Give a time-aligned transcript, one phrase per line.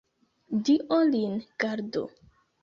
[0.69, 2.03] Dio lin gardu!